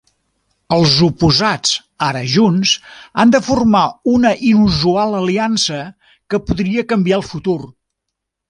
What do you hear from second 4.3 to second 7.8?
inusual aliança que podria canviar el futur.